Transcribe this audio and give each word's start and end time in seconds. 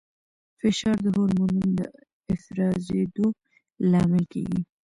فشار 0.59 0.97
د 1.05 1.07
هورمونونو 1.15 1.69
د 1.79 1.81
افرازېدو 2.35 3.27
لامل 3.91 4.23
کېږي. 4.33 4.61